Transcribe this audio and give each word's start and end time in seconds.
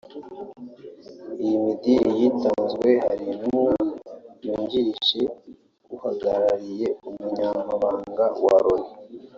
Iy 1.45 1.55
midiri 1.63 2.09
yatanzwe 2.23 2.89
hari 3.05 3.23
intumwa 3.31 3.73
yungirije 4.45 5.21
uhagarariye 5.95 6.87
Umunyamabanga 7.09 8.25
wa 8.45 8.57
Loni 8.63 8.89